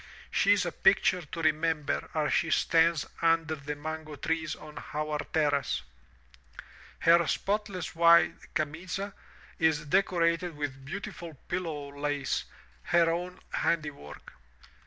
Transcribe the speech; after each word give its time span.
She 0.31 0.53
is 0.53 0.65
a 0.65 0.71
picture 0.71 1.21
to 1.23 1.41
remember 1.43 2.09
as 2.15 2.33
she 2.33 2.49
stands 2.49 3.05
under 3.21 3.53
the 3.53 3.75
mango 3.75 4.15
trees 4.15 4.55
on 4.55 4.81
our 4.95 5.19
terrace. 5.31 5.83
Her 7.01 7.27
spotless 7.27 7.93
white 7.95 8.33
'*camiza'' 8.55 9.13
is 9.59 9.85
decorated 9.85 10.57
with 10.57 10.83
beautiful 10.83 11.35
pillow 11.47 11.89
lace, 11.95 12.45
her 12.85 13.11
own 13.11 13.41
handiwork. 13.51 14.33